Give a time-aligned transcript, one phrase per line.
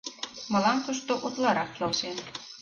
[0.51, 2.17] Мылам тушто утларак келшен.